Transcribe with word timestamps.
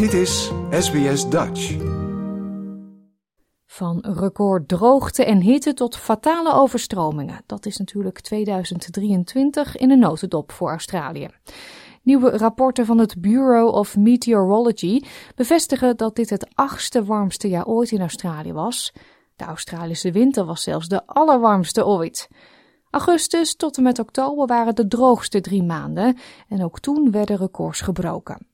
Dit 0.00 0.12
is 0.12 0.52
SBS 0.70 1.28
Dutch. 1.28 1.76
Van 3.66 3.98
record 4.00 4.68
droogte 4.68 5.24
en 5.24 5.40
hitte 5.40 5.74
tot 5.74 5.96
fatale 5.96 6.52
overstromingen. 6.52 7.40
Dat 7.46 7.66
is 7.66 7.76
natuurlijk 7.76 8.20
2023 8.20 9.76
in 9.76 9.90
een 9.90 9.98
notendop 9.98 10.52
voor 10.52 10.70
Australië. 10.70 11.28
Nieuwe 12.02 12.30
rapporten 12.30 12.86
van 12.86 12.98
het 12.98 13.20
Bureau 13.20 13.72
of 13.72 13.96
Meteorology 13.96 15.02
bevestigen 15.34 15.96
dat 15.96 16.16
dit 16.16 16.30
het 16.30 16.48
achtste 16.54 17.04
warmste 17.04 17.48
jaar 17.48 17.66
ooit 17.66 17.90
in 17.90 18.00
Australië 18.00 18.52
was. 18.52 18.92
De 19.36 19.44
Australische 19.44 20.12
winter 20.12 20.44
was 20.44 20.62
zelfs 20.62 20.88
de 20.88 21.06
allerwarmste 21.06 21.86
ooit. 21.86 22.28
Augustus 22.90 23.54
tot 23.54 23.76
en 23.76 23.82
met 23.82 23.98
oktober 23.98 24.46
waren 24.46 24.74
de 24.74 24.88
droogste 24.88 25.40
drie 25.40 25.62
maanden 25.62 26.16
en 26.48 26.64
ook 26.64 26.80
toen 26.80 27.10
werden 27.10 27.36
records 27.36 27.80
gebroken. 27.80 28.49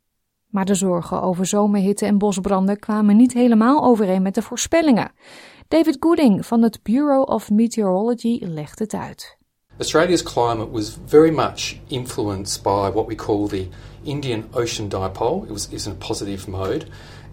Maar 0.56 0.64
de 0.64 0.74
zorgen 0.74 1.22
over 1.22 1.46
zomerhitte 1.46 2.06
en 2.06 2.18
bosbranden 2.18 2.78
kwamen 2.78 3.16
niet 3.16 3.32
helemaal 3.32 3.84
overeen 3.84 4.22
met 4.22 4.34
de 4.34 4.42
voorspellingen. 4.42 5.12
David 5.68 5.96
Gooding 6.00 6.46
van 6.46 6.62
het 6.62 6.78
Bureau 6.82 7.24
of 7.24 7.50
Meteorology 7.50 8.38
legt 8.44 8.78
het 8.78 8.94
uit. 8.94 9.36
Australia's 9.78 10.22
climate 10.22 10.70
was 10.70 10.98
very 11.06 11.34
much 11.34 11.76
influenced 11.86 12.62
by 12.62 12.90
what 12.92 13.06
we 13.06 13.14
call 13.14 13.46
the 13.46 13.66
Indian 14.02 14.44
Ocean 14.52 14.88
Dipole. 14.88 15.42
It 15.44 15.50
was, 15.50 15.68
is 15.68 15.86
in 15.86 15.92
a 15.92 16.06
positive 16.06 16.50
mode, 16.50 16.86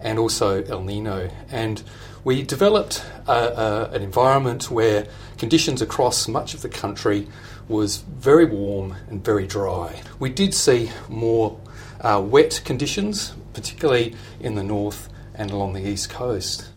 and 0.04 0.18
also 0.18 0.62
El 0.62 0.82
Nino. 0.82 1.28
And 1.50 1.82
we 2.22 2.42
developed 2.42 3.04
a, 3.26 3.90
an 3.92 4.02
environment 4.02 4.70
where 4.70 5.06
conditions 5.38 5.82
across 5.82 6.28
much 6.28 6.54
of 6.54 6.60
the 6.60 6.68
country 6.68 7.26
was 7.68 8.04
very 8.20 8.44
warm 8.44 8.94
and 9.10 9.24
very 9.24 9.46
dry. 9.46 10.00
We 10.18 10.30
did 10.30 10.54
see 10.54 10.90
more 11.08 11.58
uh, 12.00 12.22
wet 12.30 12.62
conditions, 12.64 13.34
particularly 13.52 14.14
in 14.40 14.54
the 14.54 14.62
north 14.62 15.08
and 15.34 15.50
along 15.50 15.72
the 15.72 15.82
east 15.82 16.10
coast. 16.10 16.72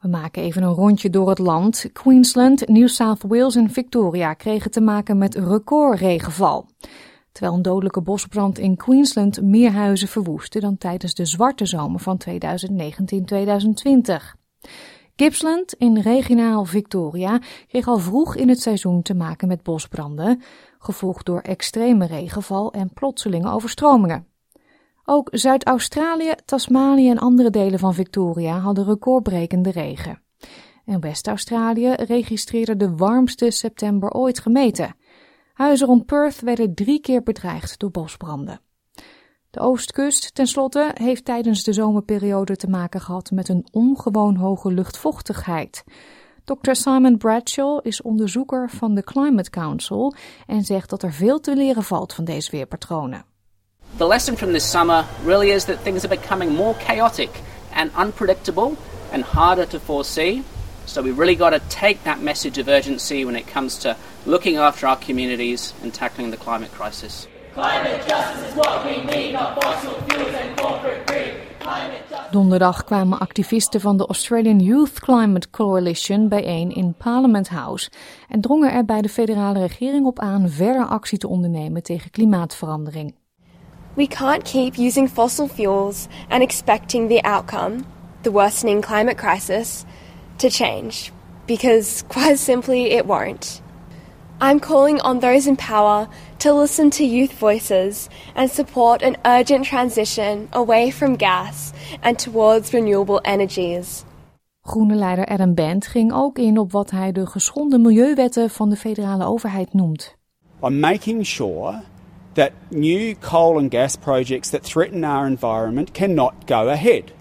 We 0.00 0.08
maken 0.08 0.42
even 0.42 0.62
een 0.62 0.74
rondje 0.74 1.10
door 1.10 1.28
het 1.28 1.38
land. 1.38 1.86
Queensland, 1.92 2.68
New 2.68 2.88
South 2.88 3.22
Wales 3.28 3.56
en 3.56 3.70
Victoria 3.70 4.34
kregen 4.34 4.70
te 4.70 4.80
maken 4.80 5.18
met 5.18 5.34
recordregenval. 5.34 6.66
Terwijl 7.32 7.56
een 7.56 7.62
dodelijke 7.62 8.00
bosbrand 8.00 8.58
in 8.58 8.76
Queensland 8.76 9.42
meer 9.42 9.72
huizen 9.72 10.08
verwoestte 10.08 10.60
dan 10.60 10.78
tijdens 10.78 11.14
de 11.14 11.24
zwarte 11.24 11.66
zomer 11.66 12.00
van 12.00 12.20
2019-2020. 12.28 12.32
Gippsland 15.16 15.72
in 15.72 15.98
regionaal 15.98 16.64
Victoria 16.64 17.40
kreeg 17.68 17.86
al 17.86 17.98
vroeg 17.98 18.36
in 18.36 18.48
het 18.48 18.60
seizoen 18.60 19.02
te 19.02 19.14
maken 19.14 19.48
met 19.48 19.62
bosbranden, 19.62 20.42
gevolgd 20.78 21.26
door 21.26 21.40
extreme 21.40 22.06
regenval 22.06 22.72
en 22.72 22.92
plotselinge 22.92 23.50
overstromingen. 23.50 24.26
Ook 25.04 25.28
Zuid-Australië, 25.30 26.32
Tasmanië 26.44 27.10
en 27.10 27.18
andere 27.18 27.50
delen 27.50 27.78
van 27.78 27.94
Victoria 27.94 28.58
hadden 28.58 28.84
recordbrekende 28.84 29.70
regen. 29.70 30.22
En 30.84 31.00
West-Australië 31.00 31.92
registreerde 31.92 32.76
de 32.76 32.96
warmste 32.96 33.50
september 33.50 34.10
ooit 34.10 34.38
gemeten. 34.38 34.94
Huizen 35.62 35.86
rond 35.86 36.06
Perth 36.06 36.40
werden 36.40 36.74
drie 36.74 37.00
keer 37.00 37.22
bedreigd 37.22 37.78
door 37.78 37.90
bosbranden. 37.90 38.60
De 39.50 39.60
oostkust, 39.60 40.34
tenslotte, 40.34 40.90
heeft 40.94 41.24
tijdens 41.24 41.62
de 41.62 41.72
zomerperiode 41.72 42.56
te 42.56 42.66
maken 42.66 43.00
gehad 43.00 43.30
met 43.30 43.48
een 43.48 43.66
ongewoon 43.70 44.36
hoge 44.36 44.72
luchtvochtigheid. 44.72 45.84
Dr. 46.44 46.72
Simon 46.72 47.18
Bradshaw 47.18 47.86
is 47.86 48.02
onderzoeker 48.02 48.70
van 48.70 48.94
de 48.94 49.02
Climate 49.02 49.50
Council 49.50 50.14
en 50.46 50.62
zegt 50.62 50.90
dat 50.90 51.02
er 51.02 51.12
veel 51.12 51.40
te 51.40 51.56
leren 51.56 51.82
valt 51.82 52.12
van 52.12 52.24
deze 52.24 52.50
weerpatronen. 52.50 53.24
The 53.96 54.06
lesson 54.06 54.36
from 54.36 54.52
this 54.52 54.70
summer 54.70 55.04
really 55.24 55.50
is 55.50 55.64
that 55.64 55.82
things 55.82 56.04
are 56.04 56.18
becoming 56.18 56.56
more 56.56 56.74
chaotic 56.78 57.30
and 57.74 57.90
unpredictable 58.06 58.70
and 59.12 59.24
harder 59.24 59.68
to 59.68 59.78
foresee. 59.78 60.42
So 60.86 61.02
we've 61.02 61.18
really 61.18 61.36
got 61.36 61.50
to 61.50 61.60
take 61.68 62.02
that 62.04 62.20
message 62.20 62.60
of 62.60 62.68
urgency 62.68 63.24
when 63.24 63.36
it 63.36 63.46
comes 63.52 63.78
to 63.78 63.96
looking 64.24 64.56
after 64.56 64.86
our 64.86 64.98
communities 64.98 65.74
and 65.82 65.92
tackling 65.92 66.30
the 66.30 66.36
climate 66.36 66.72
crisis. 66.72 67.28
Climate 67.54 68.08
justice 68.08 68.48
is 68.48 68.54
what 68.54 68.84
we 68.84 69.04
need, 69.04 69.32
not 69.32 69.62
fossil 69.62 69.92
fuels 70.08 70.34
and 70.34 70.56
corporate 70.56 71.06
greed. 71.06 71.52
Donderdag 72.30 72.84
kwamen 72.84 73.18
activisten 73.18 73.80
van 73.80 73.96
de 73.96 74.06
Australian 74.06 74.58
Youth 74.58 75.00
Climate 75.00 75.50
Coalition 75.50 76.28
bijeen 76.28 76.74
in 76.74 76.94
Parliament 76.94 77.48
House 77.48 77.90
en 78.28 78.40
drongen 78.40 78.72
er 78.72 78.84
bij 78.84 79.02
de 79.02 79.08
federale 79.08 79.58
regering 79.58 80.06
op 80.06 80.18
aan 80.18 80.50
verder 80.50 80.86
actie 80.86 81.18
te 81.18 81.28
ondernemen 81.28 81.82
tegen 81.82 82.10
klimaatverandering. 82.10 83.14
We 83.94 84.06
can't 84.06 84.42
keep 84.42 84.76
using 84.76 85.08
fossil 85.08 85.48
fuels 85.48 86.06
and 86.28 86.42
expecting 86.42 87.08
the 87.08 87.22
outcome, 87.22 87.76
the 88.20 88.30
worsening 88.30 88.84
climate 88.84 89.16
crisis, 89.16 89.84
to 90.38 90.50
change, 90.50 91.12
because 91.46 92.02
quite 92.08 92.38
simply 92.38 92.90
it 92.90 93.06
won't. 93.06 93.62
I'm 94.40 94.58
calling 94.58 95.00
on 95.00 95.20
those 95.20 95.46
in 95.46 95.56
power 95.56 96.08
to 96.38 96.52
listen 96.52 96.90
to 96.90 97.04
youth 97.04 97.32
voices 97.32 98.08
and 98.34 98.50
support 98.50 99.02
an 99.02 99.16
urgent 99.24 99.64
transition 99.66 100.48
away 100.52 100.90
from 100.90 101.14
gas 101.14 101.72
and 102.02 102.18
towards 102.18 102.74
renewable 102.74 103.20
energies. 103.24 104.04
Groene 104.64 104.94
leider 104.94 105.24
Adam 105.28 105.54
Bent 105.54 105.86
ging 105.86 106.12
ook 106.12 106.38
in 106.38 106.58
op 106.58 106.72
wat 106.72 106.90
hij 106.90 107.12
de 107.12 107.26
geschonden 107.26 107.80
milieuwetten 107.80 108.50
van 108.50 108.70
de 108.70 108.76
federale 108.76 109.24
overheid 109.24 109.74
noemt. 109.74 110.16
I'm 110.62 110.80
making 110.80 111.26
sure 111.26 111.82
that 112.32 112.52
new 112.68 113.14
coal 113.20 113.58
and 113.58 113.74
gas 113.74 113.96
projects 113.96 114.50
that 114.50 114.62
threaten 114.62 115.04
our 115.04 115.26
environment 115.26 115.90
cannot 115.92 116.32
go 116.46 116.68
ahead. 116.68 117.12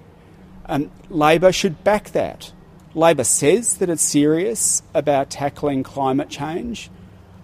Um, 0.69 0.89
Labor 1.07 1.53
should 1.53 1.83
back 1.83 2.09
that. 2.09 2.53
Labor 2.93 3.23
says 3.23 3.75
that 3.77 3.89
it's 3.89 4.03
serious 4.03 4.83
about 4.93 5.29
tackling 5.29 5.81
climate 5.81 6.29
change. 6.29 6.89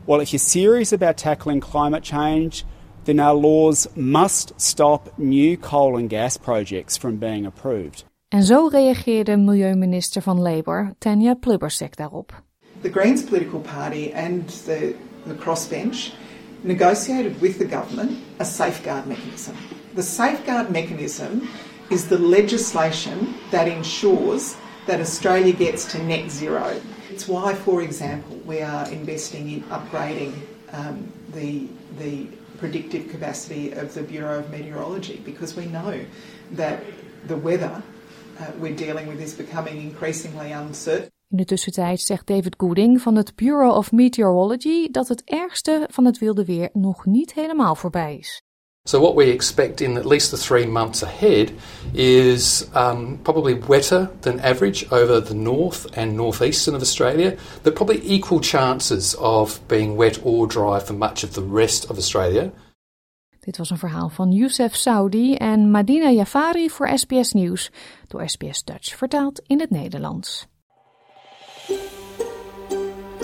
Well, 0.06 0.19
if 0.19 0.34
you're 0.34 0.40
serious 0.40 0.91
about 0.91 1.18
tackling 1.18 1.62
climate 1.62 2.03
change, 2.03 2.66
then 3.06 3.19
our 3.19 3.34
laws 3.34 3.88
must 3.96 4.59
stop 4.59 5.18
new 5.18 5.56
coal 5.56 5.97
and 5.97 6.09
gas 6.09 6.38
projects 6.38 6.97
from 6.97 7.16
being 7.16 7.46
approved. 7.46 8.03
En 8.30 8.44
zo 8.44 8.68
reageerde 8.68 9.38
milieuminister 9.38 10.22
van 10.22 10.41
Labour, 10.41 10.94
Tanya 11.00 11.35
Plibersek, 11.35 11.96
daarop. 11.96 12.34
The 12.81 12.90
Greens 12.90 13.24
political 13.24 13.62
party 13.62 14.12
and 14.14 14.50
the, 14.66 14.94
the 15.25 15.34
crossbench 15.34 16.12
negotiated 16.64 17.40
with 17.41 17.58
the 17.58 17.66
government 17.66 18.18
a 18.40 18.46
safeguard 18.46 19.06
mechanism. 19.06 19.56
The 19.96 20.03
safeguard 20.03 20.69
mechanism 20.72 21.47
is 21.90 22.08
the 22.08 22.18
legislation 22.18 23.34
that 23.52 23.68
ensures 23.68 24.58
that 24.88 25.00
Australia 25.00 25.53
gets 25.53 25.86
to 25.92 26.03
net 26.03 26.31
zero. 26.31 26.80
It's 27.09 27.28
why, 27.28 27.53
for 27.53 27.81
example, 27.81 28.36
we 28.46 28.62
are 28.62 28.90
investing 28.92 29.50
in 29.50 29.64
upgrading 29.64 30.34
um, 30.74 31.12
the, 31.34 31.68
the 32.00 32.28
predictive 32.58 33.09
capacity 33.09 33.72
of 33.72 33.94
the 33.94 34.02
Bureau 34.02 34.40
of 34.40 34.50
Meteorology 34.50 35.22
because 35.26 35.56
we 35.56 35.66
know 35.66 36.00
that 36.52 36.84
the 37.28 37.38
weather 37.38 37.84
uh, 38.40 38.52
we're 38.59 38.76
dealing 38.76 39.08
with 39.08 39.20
is 39.20 39.34
becoming 39.34 39.81
increasingly 39.81 40.52
uncertain. 40.52 41.12
In 41.30 41.38
de 41.38 41.46
tussentijd 41.46 42.02
zegt 42.02 42.28
David 42.28 42.56
Gooding 42.58 43.02
van 43.02 43.16
het 43.16 43.36
Bureau 43.36 43.76
of 43.76 43.92
Meteorology 43.92 44.92
dat 44.92 45.08
het 45.08 45.24
ergste 45.24 45.88
van 45.92 46.06
het 46.06 46.18
wilde 46.18 46.46
weer 46.46 46.70
nog 46.74 47.06
niet 47.06 47.34
helemaal 47.34 47.76
voorbij 47.76 48.18
is. 48.18 48.42
So, 48.88 49.02
what 49.02 49.16
we 49.16 49.30
expect 49.30 49.81
in 49.81 49.98
at 49.98 50.06
least 50.06 50.31
the 50.31 50.38
three 50.38 50.66
months 50.66 51.03
ahead 51.03 51.52
is 51.94 52.70
um, 52.74 53.20
probably 53.22 53.53
wetter 53.53 54.09
than 54.22 54.40
average 54.40 54.90
over 54.92 55.20
the 55.20 55.34
north 55.34 55.98
and 55.98 56.16
northeastern 56.16 56.74
of 56.74 56.81
Australia, 56.81 57.36
but 57.64 57.76
probably 57.76 58.00
equal 58.06 58.40
chances 58.40 59.14
of 59.16 59.59
being 59.68 59.97
wet 59.97 60.20
or 60.24 60.47
dry 60.47 60.80
for 60.80 60.94
much 60.94 61.26
of 61.26 61.34
the 61.34 61.42
rest 61.42 61.90
of 61.90 61.97
Australia. 61.97 62.52
Dit 63.40 63.58
was 63.58 63.70
een 63.70 63.78
verhaal 63.78 64.09
van 64.09 64.32
Youssef 64.32 64.76
Saudi 64.76 65.35
en 65.35 65.72
Madina 65.72 66.09
Jafari 66.09 66.70
voor 66.70 66.97
SBS 66.97 67.34
Nieuws, 67.34 67.72
door 68.08 68.29
SBS 68.29 68.64
Dutch 68.64 68.96
vertaald 68.96 69.41
in 69.47 69.59
het 69.59 69.70
Nederlands. 69.70 70.47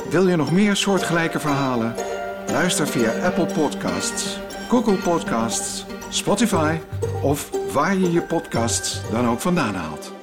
Wil 0.09 0.27
je 0.27 0.35
nog 0.35 0.51
meer 0.51 0.75
soortgelijke 0.75 1.39
verhalen? 1.39 1.95
Luister 2.47 2.87
via 2.87 3.25
Apple 3.25 3.45
Podcasts, 3.45 4.37
Google 4.73 4.97
Podcasts, 4.97 5.85
Spotify 6.09 6.77
of 7.21 7.49
waar 7.73 7.97
je 7.97 8.11
je 8.11 8.21
podcasts 8.21 9.01
dan 9.11 9.27
ook 9.27 9.39
vandaan 9.39 9.75
haalt. 9.75 10.22